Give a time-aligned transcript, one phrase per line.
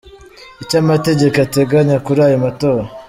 [0.63, 2.83] Icyo amategeko ateganya kuri aya matora.